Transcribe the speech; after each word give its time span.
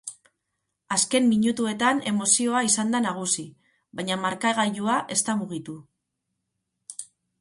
Azken 0.95 1.27
minutuetan 1.33 2.01
emozioa 2.11 2.63
izan 2.69 2.95
da 2.97 3.01
nagusi, 3.07 3.45
baina 4.01 4.17
markagailua 4.25 4.97
ez 5.17 5.19
da 5.29 5.37
mugitu. 5.43 5.77